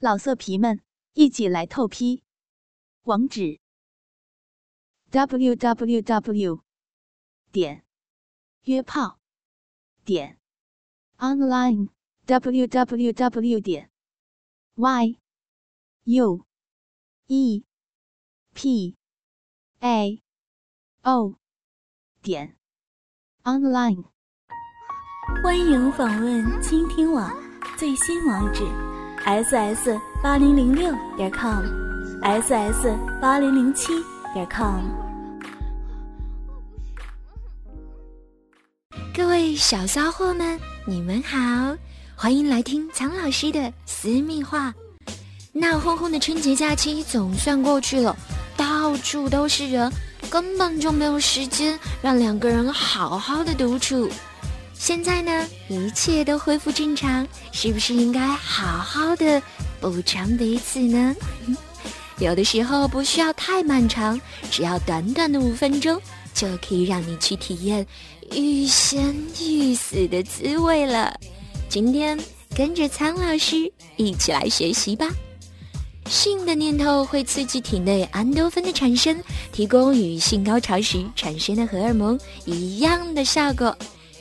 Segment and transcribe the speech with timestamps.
[0.00, 0.80] 老色皮们，
[1.14, 2.22] 一起来透批！
[3.02, 3.58] 网址
[5.10, 6.62] ：w w w
[7.50, 7.84] 点
[8.62, 9.18] 约炮
[10.04, 10.38] 点
[11.16, 11.88] online
[12.26, 13.90] w w w 点
[14.76, 15.18] y
[16.04, 16.46] u
[17.26, 17.64] e
[18.54, 18.96] p
[19.80, 20.22] a
[21.02, 21.34] o
[22.22, 22.56] 点
[23.42, 24.04] online。
[25.42, 27.34] 欢迎访问倾听网
[27.76, 28.87] 最新网址
[29.24, 33.92] ：ss 八零零六点 com，ss 八零零七
[34.32, 34.82] 点 com。
[39.14, 41.76] 各位小骚货们，你们好，
[42.14, 44.72] 欢迎来听苍老师的私密话。
[45.52, 48.16] 闹哄哄的春节假期总算过去了，
[48.56, 49.92] 到处都是人，
[50.30, 54.08] 根本就没有时间让两个人好好的独处。
[54.78, 59.42] 现在呢，一切都恢复正常，是不是应该好好的
[59.80, 61.14] 补偿彼此呢？
[62.18, 64.18] 有的时候不需要太漫长，
[64.50, 66.00] 只要短短的五分钟，
[66.32, 67.84] 就可以让你去体验
[68.34, 71.18] 欲仙欲死的滋味了。
[71.68, 72.18] 今天
[72.56, 75.08] 跟着苍老师一起来学习吧。
[76.08, 79.22] 性的念头会刺激体内安多芬的产生，
[79.52, 83.76] 提供与性高潮时产生的荷尔蒙一样的效果。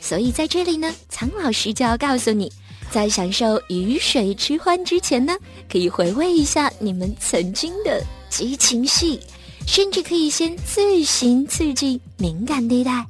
[0.07, 2.49] 所以在这里呢，苍老师就要告诉你，
[2.89, 5.35] 在享受鱼水之欢之前呢，
[5.69, 9.19] 可以回味一下你们曾经的激情戏，
[9.67, 13.05] 甚至可以先自行刺激敏感地带，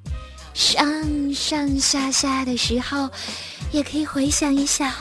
[0.56, 3.08] 上上下下的时候，
[3.72, 4.95] 也可以回想一下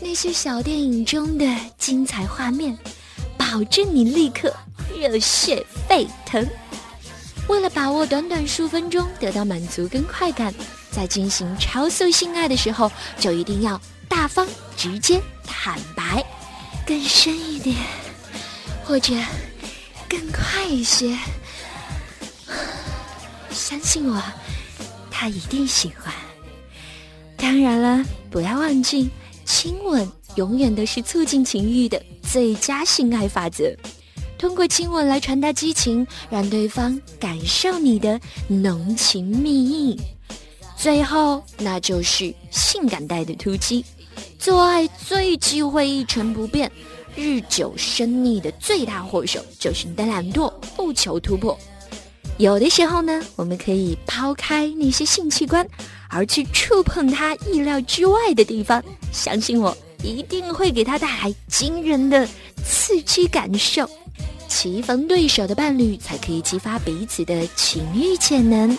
[0.00, 1.46] 那些小电影中的
[1.78, 2.76] 精彩画面，
[3.36, 4.52] 保证你立刻
[4.98, 6.44] 热血沸腾。
[7.48, 10.54] 为了把握短短数分钟得到满足跟快感。
[10.90, 14.46] 在进行超速性爱的时候，就一定要大方、
[14.76, 16.24] 直接、坦白，
[16.86, 17.76] 更深一点，
[18.84, 19.12] 或者
[20.08, 21.16] 更快一些。
[23.50, 24.20] 相信我，
[25.10, 26.12] 他一定喜欢。
[27.36, 29.10] 当然了，不要忘记，
[29.44, 33.64] 亲吻永远都是促进情欲的最佳性爱法则。
[34.38, 40.00] 通过亲吻来传达激情，让对方感受你的浓情蜜意。
[40.76, 43.84] 最后，那就是性感带的突击。
[44.38, 46.70] 做爱最忌讳一成不变，
[47.16, 51.58] 日久生腻的最大祸首就是你的懒惰，不求突破。
[52.36, 55.66] 有的时候呢，我们可以抛开那些性器官，
[56.08, 58.80] 而去触碰他意料之外的地方。
[59.10, 62.28] 相信我，一定会给他带来惊人的
[62.64, 63.88] 刺激感受。
[64.48, 68.76] 棋逢对手的伴侣，才可以激发彼此的情欲潜能。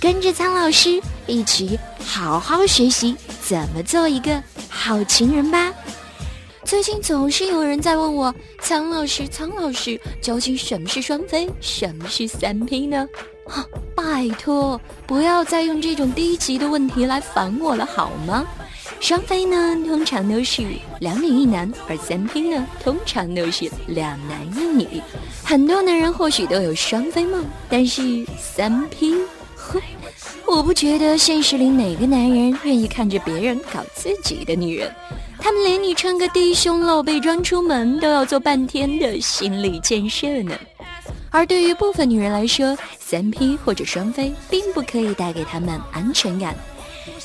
[0.00, 5.70] 跟着苍老师一起好好学习怎么做一个好情人吧。
[6.64, 13.06] 最近总是有人在问我，苍老师，苍老师，究竟什么是双飞，什么是三 P 呢？
[13.46, 13.62] 哈，
[13.94, 18.46] 拜托，不要再用这种低级的问题来烦我了，好吗？
[19.00, 20.62] 双飞呢，通常都是
[21.00, 25.00] 两女一男，而三 P 呢，通常都是两男一女。
[25.42, 29.14] 很多男人或许都有双飞梦，但是三 P。
[30.46, 34.94] 我不觉得现实里哪个男人愿意看着别人搞自己的女人，
[35.38, 40.54] 他们连你穿个低胸露背装出门都要做半天的心理建设呢。
[41.30, 46.54] 而对于部分女人来说，三 P 或者双飞并不可以带给他们安全感。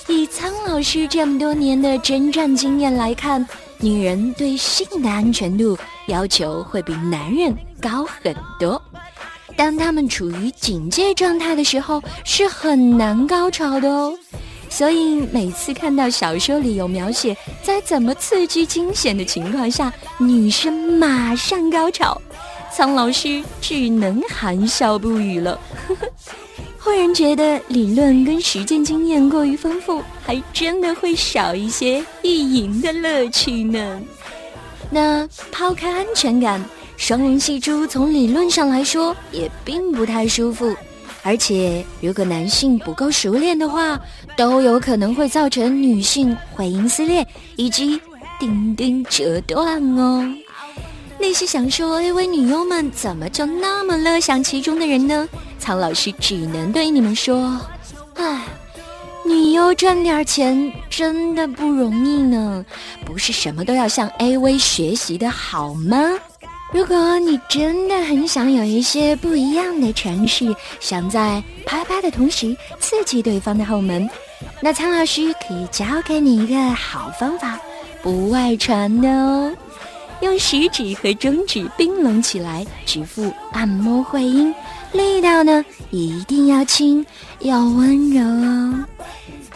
[0.07, 3.45] 以苍老师这么多年的征战经验来看，
[3.79, 5.77] 女人对性的安全度
[6.07, 8.81] 要求会比男人高很多。
[9.55, 14.17] 当他们处于警戒状态的时候，是很难高潮的哦。
[14.69, 22.21] 所以每次看到小说里有描写，在怎么刺激惊险的情况下，女生马上高潮，
[22.75, 25.57] 苍老师只能含笑不语了。
[26.85, 33.99] 忽然觉得理论跟实践经验过于丰富，还真的会少一些意淫的乐趣呢。
[34.91, 36.63] 那抛开安全感。
[36.95, 40.75] 双人戏珠从理论上来说也并不太舒服，
[41.23, 43.99] 而且如果男性不够熟练的话，
[44.37, 47.25] 都有可能会造成女性会阴撕裂
[47.55, 47.99] 以及
[48.39, 50.23] 丁丁折断哦。
[51.19, 55.27] 那些想说 AV 女优们怎么就那么乐享其中的人呢？
[55.65, 57.59] 苍老师只能对你们说：
[58.17, 58.43] 唉，
[59.25, 62.63] 女优赚点钱真的不容易呢，
[63.03, 65.97] 不是什么都要向 AV 学习的好吗？
[66.71, 74.07] 如果你真的很想有一些不一样的尝试，想在啪啪的同时刺激对方的后门，
[74.61, 77.57] 那苍老师可以教给你一个好方法，
[78.03, 79.51] 不外传的哦。
[80.21, 84.53] 用食指和中指并拢起来，指腹按摩会阴，
[84.91, 87.05] 力道呢一定要轻，
[87.39, 88.85] 要温柔哦。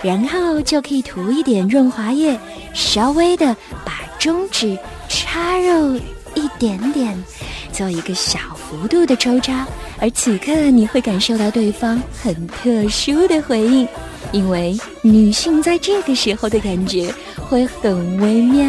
[0.01, 2.39] 然后就可以涂一点润滑液，
[2.73, 4.77] 稍微的把中指
[5.09, 5.95] 插入
[6.35, 7.21] 一点点，
[7.73, 9.67] 做一个小幅度的抽插。
[9.99, 13.85] 而此刻你会感受到对方很特殊的回应，
[14.31, 18.65] 因为女性在这个时候的感觉会很微妙。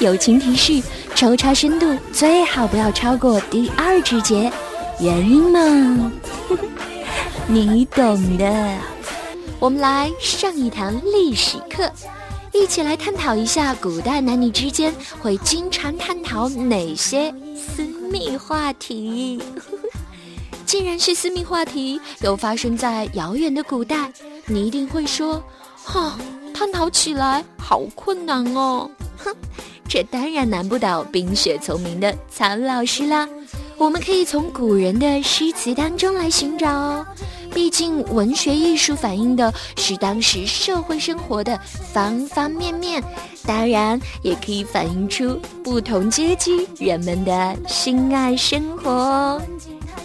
[0.00, 0.82] 友情提示：
[1.14, 4.50] 抽插深度最好不要超过第二指节，
[4.98, 6.12] 原因嘛，
[7.46, 8.78] 你懂的。
[9.58, 11.90] 我们来上一堂历史课，
[12.52, 19.42] 一起来探讨一下古代男女之间会经常探讨哪些私密话题。
[20.64, 24.10] 既然是私密话题，又发生在遥远的古代，
[24.46, 25.42] 你一定会说
[25.84, 26.18] ：“哈，
[26.52, 29.34] 探讨起来好困难哦。”哼，
[29.88, 33.28] 这当然难不倒冰雪聪明的曹老师啦。
[33.78, 37.06] 我们可以从古人的诗词当中来寻找哦。
[37.52, 41.58] 毕竟，文学艺术反映的是当时社会生活的
[41.92, 43.02] 方方面面，
[43.46, 49.40] 当然也可以反映出不同阶级人们的心爱生活。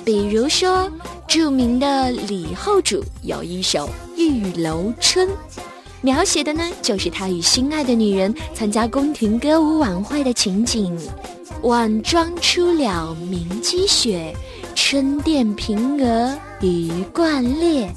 [0.03, 0.89] 比如说，
[1.27, 3.87] 著名的李后主有一首
[4.17, 5.27] 《玉楼春》，
[6.01, 10.97] 描写的呢就是他与心爱的女人参加宫廷歌舞晚会的情景。
[11.63, 14.35] 晚妆初了明积雪，
[14.75, 16.35] 春殿平娥。
[16.61, 17.89] 鱼贯裂，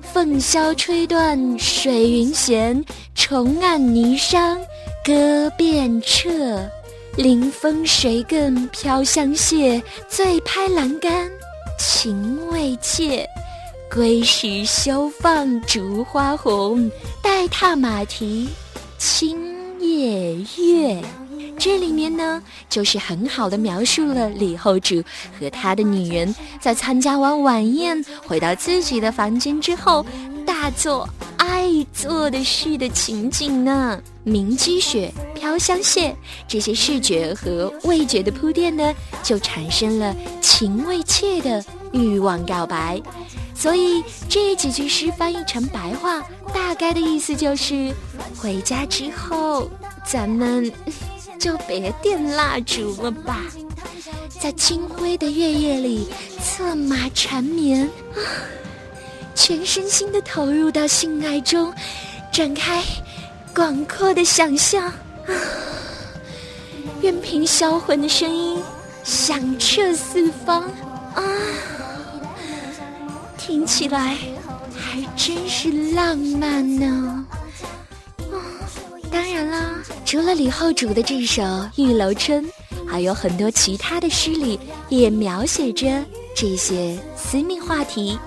[0.00, 2.82] 凤箫吹断水云闲。
[3.14, 4.58] 重按霓裳
[5.04, 6.66] 歌遍彻，
[7.16, 9.82] 临风谁更飘香榭？
[10.08, 11.30] 醉拍栏杆
[11.78, 13.28] 情未切，
[13.92, 16.90] 归时休放烛花红。
[17.22, 18.48] 待踏马蹄
[18.98, 19.38] 轻
[19.80, 21.02] 夜月。
[21.58, 25.02] 这里面呢，就是很好的描述了李后主
[25.38, 30.06] 和他的女人在参加完晚宴回到自己的房间之后，
[30.46, 34.00] 大做爱做的事的情景呢。
[34.22, 36.14] 明积雪，飘香榭，
[36.46, 43.00] 这些视觉和味觉的铺垫呢，就产生了情未切的欲望告白。
[43.54, 46.22] 所以这几句诗翻译成白话，
[46.54, 47.92] 大概的意思就是：
[48.36, 49.70] 回家之后，
[50.04, 50.70] 咱们。
[51.38, 53.44] 就别点蜡烛了吧，
[54.40, 56.08] 在清辉的月夜里
[56.42, 57.88] 策马缠绵，
[59.36, 61.72] 全身心的投入到性爱中，
[62.32, 62.82] 展开
[63.54, 64.92] 广阔的想象。
[67.00, 68.60] 任凭销魂的声音
[69.04, 70.62] 响彻四方，
[71.14, 71.22] 啊，
[73.48, 74.14] 听起来
[74.76, 77.24] 还真是浪漫呢。
[79.10, 81.42] 当然啦，除了李后主的这首
[81.76, 82.44] 《玉楼春》，
[82.86, 84.60] 还有很多其他的诗里
[84.90, 86.04] 也描写着
[86.36, 88.18] 这些私密话题。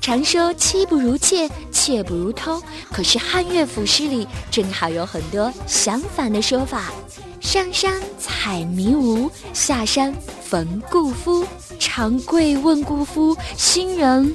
[0.00, 2.62] 常说妻不如妾，妾不如偷，
[2.92, 6.92] 可是汉乐府诗里正好有很多相反的说法：
[7.40, 11.44] 上山采迷芜，下山逢故夫。
[11.80, 14.32] 长跪问故夫，新人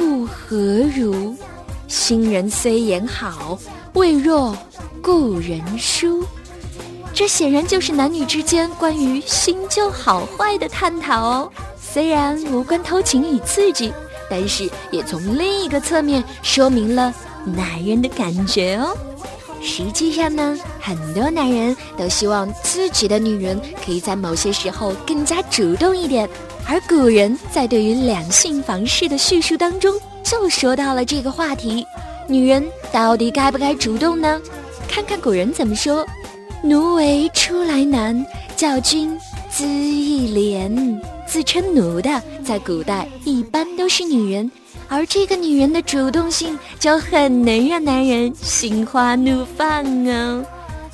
[0.00, 0.56] 复何
[0.96, 1.36] 如？
[1.86, 3.58] 新人虽言好，
[3.92, 4.56] 未若。
[5.02, 6.24] 故人书，
[7.12, 11.52] 这显然就是男女之间关于新旧好坏的探讨哦。
[11.78, 13.92] 虽然无关偷情与刺激，
[14.30, 17.14] 但是也从另一个侧面说明了
[17.44, 18.96] 男人的感觉哦。
[19.60, 26.26] 实际上呢，很多男人都希望自己的女人可以在某些时候更加主动一点，
[26.70, 31.84] 而古人在对于两性房事的叙述当中就说到了这个话题：
[32.28, 34.40] 女人到底该不该主动呢？
[34.88, 36.06] 看看古人怎么说
[36.62, 38.24] ：“奴为出来难，
[38.56, 39.18] 教君
[39.52, 44.48] 恣一帘。”自称奴的，在古代一般都是女人，
[44.86, 50.44] 而这个女人的主动性就很能让男人心花怒放哦。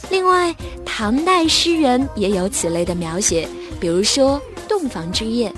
[0.08, 0.54] 另外，
[0.86, 3.46] 唐代诗人也有此类的描写，
[3.78, 5.50] 比如说《洞房之夜》：“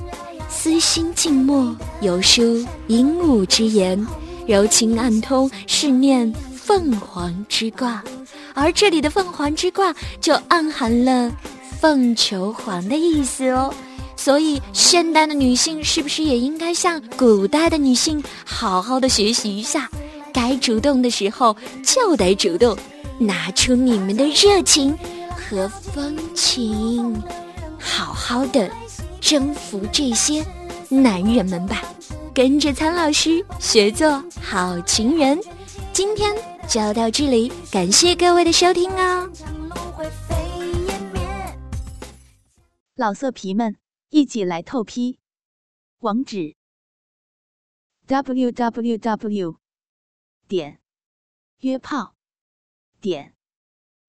[0.48, 4.06] 思心静默，有书鹦鹉之言，
[4.46, 8.02] 柔情暗通，是念凤凰之卦。”
[8.54, 11.30] 而这里的凤凰之卦就暗含了
[11.80, 13.72] 凤求凰的意思哦，
[14.16, 19.88] 所以现代的女性是不是也应该向古代的女性好好的学习一下？
[20.32, 22.76] 该主动的时候就得主动，
[23.18, 24.96] 拿出你们的热情
[25.36, 27.20] 和风情，
[27.78, 28.68] 好好的
[29.20, 30.44] 征服这些
[30.88, 31.82] 男人们吧，
[32.34, 35.38] 跟着苍老师学做好情人，
[35.92, 36.34] 今天
[36.68, 39.30] 就到这里，感谢各位的收听哦。
[42.94, 43.76] 老色皮们
[44.10, 45.18] 一起来透批，
[45.98, 46.54] 网址
[48.06, 49.56] www
[50.48, 50.80] 点
[51.60, 52.14] 约炮
[53.00, 53.34] 点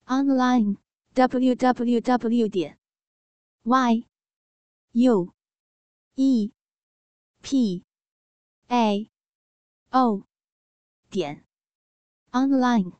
[0.06, 0.76] online
[1.14, 2.78] www 点
[3.64, 4.09] y。
[4.92, 5.32] U
[6.16, 6.50] E.
[7.42, 7.84] P.
[8.70, 9.10] A.
[9.92, 10.24] O.
[11.08, 11.44] 点。
[12.32, 12.99] Online。